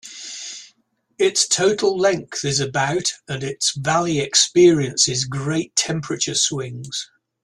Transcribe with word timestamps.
Its 1.19 1.47
total 1.47 1.95
length 1.95 2.43
is 2.43 2.59
about 2.59 3.13
and 3.27 3.43
its 3.43 3.75
valley 3.75 4.19
experiences 4.19 5.25
great 5.25 5.75
temperature 5.75 6.33
swings. 6.33 7.11